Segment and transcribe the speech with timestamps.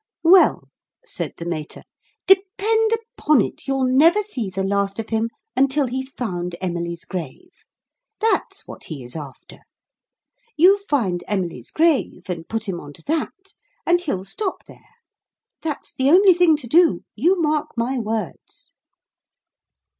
[0.23, 0.63] "Well,"
[1.05, 1.83] said the Mater,
[2.25, 7.51] "depend upon it, you'll never see the last of him until he's found Emily's grave.
[8.19, 9.59] That's what he is after.
[10.57, 13.53] You find Emily's grave, and put him on to that,
[13.85, 14.89] and he'll stop there.
[15.61, 17.03] That's the only thing to do.
[17.15, 18.71] You mark my words."